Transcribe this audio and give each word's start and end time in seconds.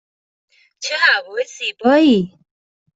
چه 0.83 0.95
هوای 1.05 1.43
زیبایی! 1.57 2.19